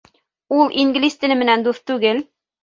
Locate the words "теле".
1.25-1.37